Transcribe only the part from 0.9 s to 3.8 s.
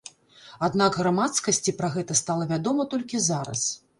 грамадскасці пра гэта стала вядома толькі зараз.